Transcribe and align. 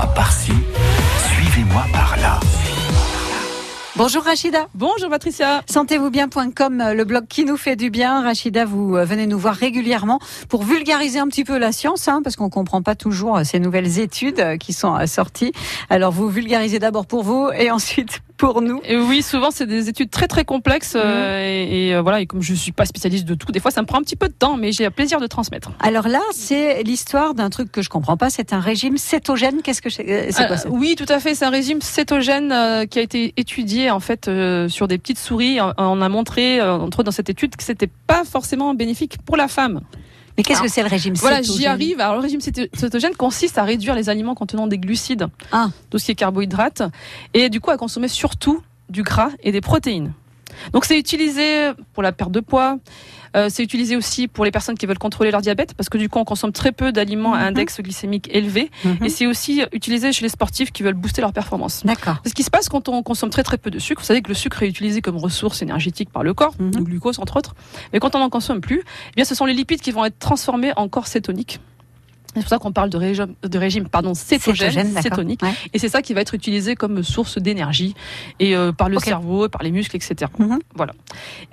Suivez-moi 0.00 0.14
par-ci, 0.14 0.52
suivez-moi 1.28 1.84
par-là. 1.92 2.40
Bonjour 3.96 4.22
Rachida. 4.22 4.66
Bonjour 4.74 5.10
Patricia. 5.10 5.60
Sentez-vous 5.68 6.08
bien.com, 6.08 6.82
le 6.94 7.04
blog 7.04 7.26
qui 7.28 7.44
nous 7.44 7.58
fait 7.58 7.76
du 7.76 7.90
bien. 7.90 8.22
Rachida, 8.22 8.64
vous 8.64 8.96
euh, 8.96 9.04
venez 9.04 9.26
nous 9.26 9.38
voir 9.38 9.54
régulièrement 9.54 10.18
pour 10.48 10.62
vulgariser 10.62 11.18
un 11.18 11.28
petit 11.28 11.44
peu 11.44 11.58
la 11.58 11.70
science, 11.72 12.08
hein, 12.08 12.22
parce 12.24 12.36
qu'on 12.36 12.48
comprend 12.48 12.80
pas 12.80 12.94
toujours 12.94 13.36
euh, 13.36 13.44
ces 13.44 13.58
nouvelles 13.58 13.98
études 13.98 14.40
euh, 14.40 14.56
qui 14.56 14.72
sont 14.72 15.06
sorties. 15.06 15.52
Alors 15.90 16.12
vous 16.12 16.30
vulgarisez 16.30 16.78
d'abord 16.78 17.04
pour 17.04 17.22
vous 17.22 17.50
et 17.54 17.70
ensuite 17.70 18.22
pour 18.40 18.62
nous. 18.62 18.80
Et 18.86 18.96
oui, 18.96 19.20
souvent 19.22 19.50
c'est 19.50 19.66
des 19.66 19.90
études 19.90 20.10
très 20.10 20.26
très 20.26 20.46
complexes 20.46 20.94
mmh. 20.94 20.98
et, 20.98 22.00
voilà. 22.00 22.22
Et 22.22 22.26
comme 22.26 22.40
je 22.40 22.54
suis 22.54 22.72
pas 22.72 22.86
spécialiste 22.86 23.26
de 23.26 23.34
tout, 23.34 23.52
des 23.52 23.60
fois 23.60 23.70
ça 23.70 23.82
me 23.82 23.86
prend 23.86 23.98
un 23.98 24.02
petit 24.02 24.16
peu 24.16 24.28
de 24.28 24.32
temps, 24.32 24.56
mais 24.56 24.72
j'ai 24.72 24.84
le 24.84 24.90
plaisir 24.90 25.20
de 25.20 25.26
transmettre. 25.26 25.72
Alors 25.78 26.08
là, 26.08 26.22
c'est 26.32 26.82
l'histoire 26.82 27.34
d'un 27.34 27.50
truc 27.50 27.70
que 27.70 27.82
je 27.82 27.90
comprends 27.90 28.16
pas. 28.16 28.30
C'est 28.30 28.54
un 28.54 28.60
régime 28.60 28.96
cétogène. 28.96 29.60
Qu'est-ce 29.62 29.82
que 29.82 29.90
c'est 29.90 30.32
quoi 30.32 30.56
ça 30.56 30.68
Oui, 30.70 30.94
tout 30.96 31.10
à 31.12 31.20
fait. 31.20 31.34
C'est 31.34 31.44
un 31.44 31.50
régime 31.50 31.82
cétogène 31.82 32.86
qui 32.88 32.98
a 32.98 33.02
été 33.02 33.34
étudié 33.36 33.90
en 33.90 34.00
fait 34.00 34.30
sur 34.68 34.88
des 34.88 34.96
petites 34.96 35.18
souris. 35.18 35.58
On 35.76 36.00
a 36.00 36.08
montré 36.08 36.62
entre 36.62 37.00
autres 37.00 37.04
dans 37.04 37.10
cette 37.10 37.28
étude 37.28 37.56
que 37.56 37.62
c'était 37.62 37.90
pas 38.06 38.24
forcément 38.24 38.74
bénéfique 38.74 39.18
pour 39.26 39.36
la 39.36 39.48
femme. 39.48 39.82
Mais 40.36 40.42
qu'est-ce 40.42 40.62
que 40.62 40.68
c'est 40.68 40.82
le 40.82 40.88
régime 40.88 41.16
cétogène 41.16 41.42
Voilà, 41.42 41.58
j'y 41.58 41.66
arrive. 41.66 42.00
Alors, 42.00 42.14
le 42.14 42.20
régime 42.20 42.40
cétogène 42.40 43.14
consiste 43.14 43.58
à 43.58 43.64
réduire 43.64 43.94
les 43.94 44.08
aliments 44.08 44.34
contenant 44.34 44.66
des 44.66 44.78
glucides, 44.78 45.26
ah. 45.52 45.68
tout 45.90 45.98
ce 45.98 46.06
qui 46.06 46.12
est 46.12 46.14
carbohydrates, 46.14 46.82
et 47.34 47.48
du 47.48 47.60
coup 47.60 47.70
à 47.70 47.76
consommer 47.76 48.08
surtout 48.08 48.62
du 48.88 49.02
gras 49.02 49.30
et 49.42 49.52
des 49.52 49.60
protéines. 49.60 50.12
Donc 50.72 50.84
c'est 50.84 50.98
utilisé 50.98 51.70
pour 51.92 52.02
la 52.02 52.12
perte 52.12 52.32
de 52.32 52.40
poids, 52.40 52.78
euh, 53.36 53.48
c'est 53.50 53.62
utilisé 53.62 53.96
aussi 53.96 54.28
pour 54.28 54.44
les 54.44 54.50
personnes 54.50 54.76
qui 54.76 54.86
veulent 54.86 54.98
contrôler 54.98 55.30
leur 55.30 55.40
diabète, 55.40 55.74
parce 55.74 55.88
que 55.88 55.98
du 55.98 56.08
coup, 56.08 56.18
on 56.18 56.24
consomme 56.24 56.52
très 56.52 56.72
peu 56.72 56.92
d'aliments 56.92 57.34
à 57.34 57.42
mhm. 57.42 57.46
index 57.48 57.80
glycémique 57.80 58.28
élevé. 58.32 58.70
Mhm. 58.84 59.04
Et 59.04 59.08
c'est 59.08 59.26
aussi 59.26 59.62
utilisé 59.72 60.12
chez 60.12 60.22
les 60.22 60.28
sportifs 60.28 60.72
qui 60.72 60.82
veulent 60.82 60.94
booster 60.94 61.20
leur 61.20 61.32
performance. 61.32 61.84
D'accord. 61.84 62.16
Ce 62.26 62.34
qui 62.34 62.42
se 62.42 62.50
passe 62.50 62.68
quand 62.68 62.88
on 62.88 63.02
consomme 63.02 63.30
très 63.30 63.42
très 63.42 63.58
peu 63.58 63.70
de 63.70 63.78
sucre, 63.78 64.02
vous 64.02 64.06
savez 64.06 64.22
que 64.22 64.28
le 64.28 64.34
sucre 64.34 64.62
est 64.62 64.68
utilisé 64.68 65.00
comme 65.00 65.16
ressource 65.16 65.62
énergétique 65.62 66.10
par 66.10 66.22
le 66.22 66.34
corps, 66.34 66.54
mhm. 66.58 66.72
le 66.76 66.82
glucose 66.82 67.18
entre 67.18 67.36
autres. 67.36 67.54
Mais 67.92 68.00
quand 68.00 68.14
on 68.14 68.18
n'en 68.18 68.30
consomme 68.30 68.60
plus, 68.60 68.80
eh 68.80 69.12
bien, 69.16 69.24
ce 69.24 69.34
sont 69.34 69.44
les 69.44 69.54
lipides 69.54 69.80
qui 69.80 69.92
vont 69.92 70.04
être 70.04 70.18
transformés 70.18 70.72
en 70.76 70.88
corps 70.88 71.06
cétonique. 71.06 71.60
C'est 72.34 72.40
pour 72.40 72.48
ça 72.48 72.58
qu'on 72.58 72.72
parle 72.72 72.90
de 72.90 72.96
régime, 72.96 73.34
de 73.42 73.58
régime 73.58 73.88
pardon, 73.88 74.14
cétogène, 74.14 75.00
cétonique. 75.00 75.40
Et 75.72 75.78
c'est 75.78 75.88
ça 75.88 76.00
qui 76.02 76.14
va 76.14 76.20
être 76.20 76.34
utilisé 76.34 76.76
comme 76.76 77.02
source 77.02 77.38
d'énergie 77.38 77.94
et 78.38 78.56
euh, 78.56 78.72
par 78.72 78.88
le 78.88 78.98
cerveau, 78.98 79.48
par 79.48 79.62
les 79.62 79.72
muscles, 79.72 79.96
etc. 79.96 80.30
Mhm. 80.38 80.58
Voilà. 80.74 80.92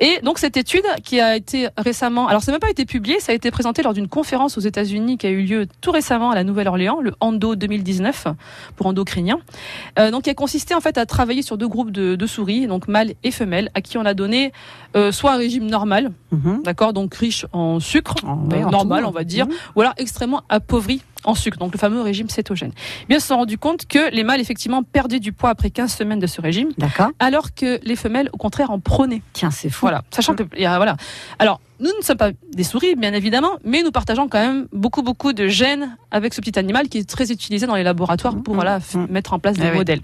Et 0.00 0.20
donc 0.22 0.38
cette 0.38 0.56
étude 0.56 0.84
qui 1.02 1.20
a 1.20 1.36
été 1.36 1.68
récemment, 1.76 2.28
alors 2.28 2.42
ça 2.42 2.50
n'a 2.50 2.54
même 2.54 2.60
pas 2.60 2.70
été 2.70 2.84
publié, 2.84 3.20
ça 3.20 3.32
a 3.32 3.34
été 3.34 3.50
présenté 3.50 3.82
lors 3.82 3.94
d'une 3.94 4.08
conférence 4.08 4.58
aux 4.58 4.60
États-Unis 4.60 5.18
qui 5.18 5.26
a 5.26 5.30
eu 5.30 5.42
lieu 5.42 5.66
tout 5.80 5.90
récemment 5.90 6.30
à 6.30 6.34
la 6.34 6.44
Nouvelle-Orléans, 6.44 7.00
le 7.00 7.12
Endo 7.20 7.54
2019 7.54 8.28
pour 8.76 8.86
endocriniens. 8.86 9.38
Euh, 9.98 10.10
donc 10.10 10.24
qui 10.24 10.30
a 10.30 10.34
consisté 10.34 10.74
en 10.74 10.80
fait 10.80 10.98
à 10.98 11.06
travailler 11.06 11.42
sur 11.42 11.58
deux 11.58 11.68
groupes 11.68 11.90
de, 11.90 12.16
de 12.16 12.26
souris, 12.26 12.66
donc 12.66 12.88
mâles 12.88 13.14
et 13.22 13.30
femelles, 13.30 13.70
à 13.74 13.80
qui 13.80 13.98
on 13.98 14.04
a 14.04 14.14
donné 14.14 14.52
euh, 14.96 15.12
soit 15.12 15.32
un 15.32 15.36
régime 15.36 15.66
normal, 15.66 16.12
mhm. 16.32 16.62
d'accord, 16.64 16.92
donc 16.92 17.14
riche 17.14 17.46
en 17.52 17.80
sucre, 17.80 18.14
normal 18.24 19.04
on 19.04 19.10
va 19.10 19.24
dire, 19.24 19.46
mhm. 19.46 19.52
ou 19.74 19.80
alors 19.80 19.94
extrêmement 19.98 20.42
appauvri 20.48 21.02
en 21.26 21.34
sucre, 21.34 21.58
donc 21.58 21.72
le 21.72 21.78
fameux 21.78 22.00
régime 22.00 22.28
cétogène. 22.28 22.72
Eh 23.02 23.06
bien, 23.08 23.20
se 23.20 23.26
sont 23.26 23.36
rendus 23.36 23.58
compte 23.58 23.86
que 23.86 24.10
les 24.14 24.24
mâles, 24.24 24.40
effectivement, 24.40 24.82
perdaient 24.82 25.20
du 25.20 25.32
poids 25.32 25.50
après 25.50 25.70
15 25.70 25.92
semaines 25.92 26.20
de 26.20 26.26
ce 26.26 26.40
régime. 26.40 26.70
Alors 27.18 27.54
que 27.54 27.80
les 27.82 27.96
femelles, 27.96 28.30
au 28.32 28.36
contraire, 28.36 28.70
en 28.70 28.80
prenaient. 28.80 29.22
Tiens, 29.32 29.50
c'est 29.50 29.68
fou. 29.68 29.86
Voilà. 29.86 30.02
Sachant 30.10 30.34
que, 30.34 30.44
voilà. 30.54 30.96
Alors, 31.38 31.60
nous 31.80 31.90
ne 31.98 32.02
sommes 32.02 32.16
pas 32.16 32.30
des 32.54 32.64
souris, 32.64 32.94
bien 32.94 33.12
évidemment, 33.12 33.58
mais 33.64 33.82
nous 33.82 33.90
partageons 33.90 34.28
quand 34.28 34.40
même 34.40 34.66
beaucoup, 34.72 35.02
beaucoup 35.02 35.32
de 35.32 35.46
gènes 35.46 35.96
avec 36.10 36.32
ce 36.32 36.40
petit 36.40 36.58
animal 36.58 36.88
qui 36.88 36.98
est 36.98 37.08
très 37.08 37.30
utilisé 37.30 37.66
dans 37.66 37.74
les 37.74 37.82
laboratoires 37.82 38.34
pour, 38.42 38.54
mmh. 38.54 38.56
voilà, 38.56 38.78
mmh. 38.78 39.06
mettre 39.10 39.34
en 39.34 39.38
place 39.38 39.56
des 39.56 39.70
eh 39.72 39.76
modèles. 39.76 40.00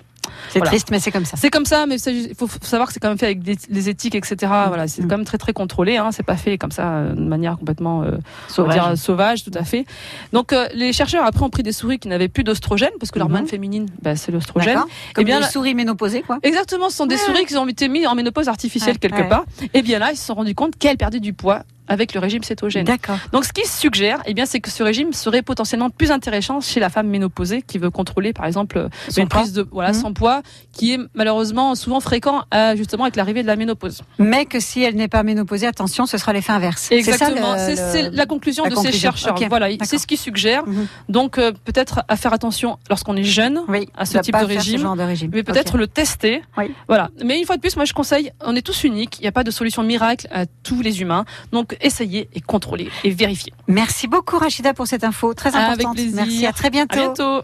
C'est 0.51 0.61
triste, 0.61 0.91
mais 0.91 1.01
c'est 1.01 1.11
comme 1.11 1.25
ça. 1.25 1.37
C'est 1.37 1.51
comme 1.51 1.65
ça, 1.65 1.87
mais 1.87 1.97
il 2.01 2.35
faut 2.35 2.49
savoir 2.63 2.89
que 2.89 2.95
c'est 2.95 3.01
quand 3.01 3.09
même 3.09 3.19
fait 3.19 3.27
avec 3.27 3.43
des, 3.43 3.89
éthiques, 3.89 4.15
etc. 4.15 4.37
Mm. 4.43 4.69
Voilà, 4.69 4.89
c'est 4.89 5.03
mm. 5.03 5.09
quand 5.09 5.17
même 5.17 5.27
très 5.27 5.39
très 5.39 5.53
contrôlé. 5.53 5.97
Hein. 5.97 6.11
C'est 6.13 6.23
pas 6.23 6.37
fait 6.37 6.59
comme 6.59 6.71
ça 6.71 6.89
euh, 6.89 7.15
de 7.15 7.21
manière 7.21 7.59
complètement 7.59 8.03
euh, 8.03 8.19
sauvage. 8.49 8.95
sauvage, 8.97 9.45
tout 9.45 9.53
à 9.55 9.65
fait. 9.65 9.85
Donc 10.33 10.53
euh, 10.53 10.69
les 10.75 10.93
chercheurs 10.93 11.25
après 11.25 11.45
ont 11.45 11.51
pris 11.51 11.63
des 11.63 11.73
souris 11.73 11.99
qui 11.99 12.09
n'avaient 12.09 12.29
plus 12.29 12.45
d'ostrogène, 12.45 12.93
parce 12.99 13.11
que 13.11 13.19
l'hormone 13.19 13.45
mm-hmm. 13.45 13.49
féminine, 13.49 13.87
bah, 14.03 14.17
c'est 14.17 14.33
l'ostrogène. 14.33 14.77
Comme 14.77 14.87
et 14.87 14.89
eh 15.23 15.25
bien, 15.25 15.41
les 15.41 15.47
souris 15.47 15.75
ménopausées, 15.75 16.23
quoi. 16.23 16.39
Exactement, 16.43 16.91
ce 16.91 16.97
sont 16.97 17.07
des 17.07 17.17
souris 17.17 17.47
qui 17.47 17.57
ont 17.57 17.69
été 17.69 17.89
mises 17.89 18.07
en 18.07 18.15
ménopause 18.15 18.49
artificielle 18.49 18.99
quelque 18.99 19.29
part. 19.29 19.45
Et 19.63 19.71
eh 19.75 19.83
bien 19.83 19.99
là, 19.99 20.11
ils 20.13 20.17
se 20.17 20.25
sont 20.25 20.35
rendus 20.35 20.55
compte 20.55 20.77
qu'elles 20.79 20.97
perdaient 20.97 21.21
du 21.21 21.33
poids 21.33 21.63
avec 21.93 22.15
le 22.15 22.21
régime 22.21 22.43
cétogène. 22.43 22.85
D'accord. 22.85 23.19
Donc 23.33 23.45
ce 23.45 23.53
qui 23.53 23.67
suggère, 23.67 24.21
eh 24.25 24.35
bien, 24.35 24.47
c'est 24.47 24.61
que 24.61 24.71
ce 24.71 24.83
régime 24.83 25.13
serait 25.13 25.43
potentiellement 25.43 25.91
plus 25.91 26.11
intéressant 26.11 26.61
chez 26.61 26.81
la 26.81 26.89
femme 26.89 27.09
ménopausée 27.09 27.61
qui 27.63 27.79
veut 27.79 27.91
contrôler, 27.91 28.33
par 28.33 28.47
exemple, 28.47 28.89
son 29.09 29.21
une 29.21 29.29
prise 29.29 29.53
de 29.53 29.67
voilà, 29.71 29.91
mmh. 29.91 29.95
son 29.95 30.15
poids, 30.15 30.43
qui 30.73 30.95
est 30.95 30.99
malheureusement 31.15 31.75
souvent 31.75 32.01
fréquent 32.01 32.45
justement 32.77 33.05
avec 33.05 33.17
l'arrivée 33.17 33.43
de 33.43 33.47
la 33.47 33.57
ménopause. 33.57 34.03
Mais 34.19 34.47
que 34.47 34.59
si 34.59 34.83
elle 34.83 34.97
n'est 34.97 35.09
pas 35.09 35.23
ménopausée, 35.23 35.67
attention, 35.67 36.07
ce 36.07 36.17
sera 36.17 36.33
l'effet 36.33 36.53
inverse. 36.53 36.91
Exactement. 36.91 37.57
C'est 37.59 38.11
la 38.11 38.27
conclusion 38.27 38.67
de 38.67 38.75
ces 38.75 38.93
chercheurs. 38.93 39.37
Voilà, 39.49 39.69
c'est 39.85 39.99
ce 39.99 40.07
qu'ils 40.07 40.19
suggèrent. 40.19 40.67
Mmh. 40.67 40.87
Donc 41.11 41.37
euh, 41.37 41.53
peut-être 41.65 42.05
à 42.09 42.17
faire 42.17 42.33
attention 42.33 42.79
lorsqu'on 42.89 43.17
est 43.17 43.25
jeune 43.25 43.61
à 43.97 44.07
ce 44.07 44.19
type 44.19 44.35
de 44.39 44.45
régime, 44.45 44.83
de 44.97 45.03
régime, 45.03 45.31
mais 45.35 45.43
peut-être 45.43 45.77
le 45.77 45.87
tester. 45.87 46.43
Voilà. 46.89 47.11
Mais 47.25 47.39
une 47.39 47.45
fois 47.45 47.57
de 47.57 47.61
plus, 47.61 47.77
moi 47.77 47.85
je 47.85 47.93
conseille, 47.93 48.33
on 48.41 48.57
est 48.57 48.63
tous 48.63 48.85
uniques. 48.85 49.19
Il 49.19 49.23
n'y 49.23 49.29
a 49.29 49.33
pas 49.33 49.45
de 49.45 49.51
solution 49.51 49.83
miracle 49.83 50.27
à 50.31 50.47
tous 50.47 50.81
les 50.81 51.01
humains. 51.01 51.25
Donc 51.53 51.77
essayez 51.83 52.29
et 52.33 52.41
contrôlez 52.41 52.89
et 53.05 53.11
vérifiez. 53.11 53.53
Merci 53.69 54.09
beaucoup 54.09 54.39
Rachida 54.39 54.75
pour 54.75 54.87
cette 54.87 55.05
info 55.05 55.35
très 55.35 55.55
importante. 55.55 55.97
Avec 55.97 56.13
plaisir. 56.13 56.15
Merci, 56.17 56.47
à 56.47 56.53
très 56.53 56.71
bientôt. 56.71 56.99
À 56.99 57.03
bientôt. 57.03 57.43